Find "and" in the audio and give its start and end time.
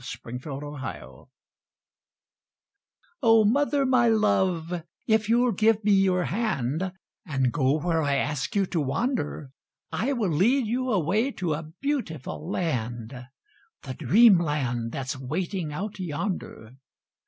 0.65-0.77, 7.23-7.51